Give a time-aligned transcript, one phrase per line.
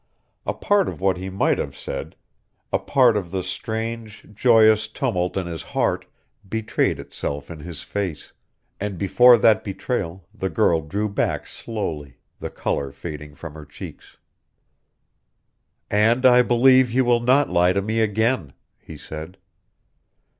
[0.47, 2.15] A part of what he might have said
[2.73, 6.05] a part of the strange, joyous tumult in his heart
[6.49, 8.33] betrayed itself in his face,
[8.79, 14.17] and before that betrayal the girl drew back slowly, the color fading from her cheeks.
[15.87, 19.37] "And I believe you will not lie to me again," he said.